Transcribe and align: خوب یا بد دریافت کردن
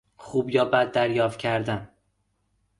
خوب 0.15 0.49
یا 0.49 0.65
بد 0.65 0.91
دریافت 0.91 1.39
کردن 1.39 1.89